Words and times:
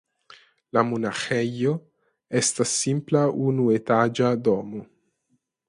La 0.77 0.83
monaĥejo 0.91 1.73
estas 2.41 2.73
simpla 2.79 3.23
unuetaĝa 3.51 4.35
domo. 4.49 4.85